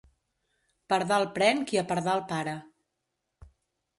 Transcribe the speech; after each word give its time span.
Pardal 0.93 1.25
pren 1.35 1.61
qui 1.71 1.79
a 1.81 1.85
pardal 1.91 2.23
para. 2.31 2.57